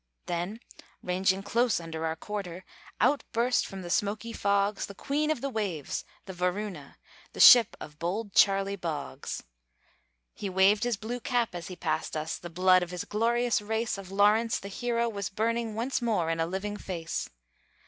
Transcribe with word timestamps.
Then 0.25 0.61
ranging 1.03 1.43
close 1.43 1.79
under 1.79 2.07
our 2.07 2.15
quarter, 2.15 2.65
Out 2.99 3.23
burst 3.33 3.67
from 3.67 3.83
the 3.83 3.91
smoky 3.91 4.33
fogs 4.33 4.87
The 4.87 4.95
queen 4.95 5.29
of 5.29 5.41
the 5.41 5.49
waves, 5.51 6.05
the 6.25 6.33
Varuna, 6.33 6.97
The 7.33 7.39
ship 7.39 7.77
of 7.79 7.99
bold 7.99 8.33
Charley 8.33 8.75
Boggs. 8.75 9.43
He 10.33 10.49
waved 10.49 10.85
his 10.85 10.97
blue 10.97 11.19
cap 11.19 11.53
as 11.53 11.67
he 11.67 11.75
passed 11.75 12.17
us; 12.17 12.39
The 12.39 12.49
blood 12.49 12.81
of 12.81 12.89
his 12.89 13.03
glorious 13.05 13.61
race, 13.61 13.95
Of 13.99 14.09
Lawrence, 14.11 14.57
the 14.57 14.69
hero, 14.69 15.07
was 15.07 15.29
burning 15.29 15.75
Once 15.75 16.01
more 16.01 16.31
in 16.31 16.39
a 16.39 16.47
living 16.47 16.77
face. 16.77 17.29